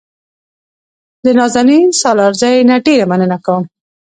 د 1.23 1.25
نازنین 1.39 1.89
سالارزي 2.01 2.55
نه 2.69 2.75
ډېره 2.85 3.05
مننه 3.11 3.37
کوم. 3.45 3.63